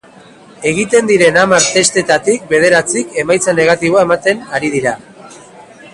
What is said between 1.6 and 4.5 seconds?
testetik bederatzik emaitza negatiboa ematen